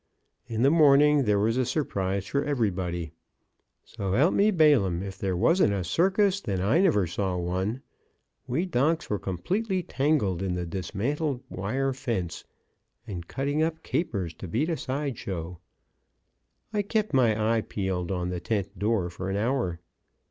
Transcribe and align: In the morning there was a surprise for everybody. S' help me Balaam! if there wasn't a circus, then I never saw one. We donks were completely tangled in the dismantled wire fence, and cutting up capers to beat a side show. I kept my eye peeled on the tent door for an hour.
In 0.47 0.63
the 0.63 0.71
morning 0.71 1.25
there 1.25 1.37
was 1.37 1.57
a 1.57 1.63
surprise 1.63 2.25
for 2.25 2.43
everybody. 2.43 3.11
S' 3.85 3.97
help 3.97 4.33
me 4.33 4.49
Balaam! 4.49 5.03
if 5.03 5.19
there 5.19 5.37
wasn't 5.37 5.73
a 5.73 5.83
circus, 5.83 6.41
then 6.41 6.59
I 6.59 6.81
never 6.81 7.05
saw 7.05 7.37
one. 7.37 7.83
We 8.47 8.65
donks 8.65 9.11
were 9.11 9.19
completely 9.19 9.83
tangled 9.83 10.41
in 10.41 10.55
the 10.55 10.65
dismantled 10.65 11.43
wire 11.51 11.93
fence, 11.93 12.45
and 13.05 13.27
cutting 13.27 13.61
up 13.61 13.83
capers 13.83 14.33
to 14.39 14.47
beat 14.47 14.69
a 14.71 14.77
side 14.77 15.19
show. 15.19 15.59
I 16.73 16.81
kept 16.81 17.13
my 17.13 17.57
eye 17.57 17.61
peeled 17.61 18.11
on 18.11 18.29
the 18.31 18.39
tent 18.39 18.79
door 18.79 19.11
for 19.11 19.29
an 19.29 19.37
hour. 19.37 19.81